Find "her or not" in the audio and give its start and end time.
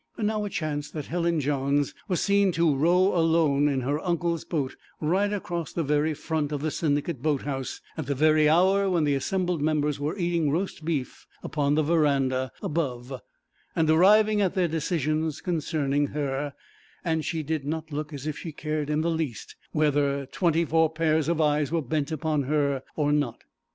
22.45-23.43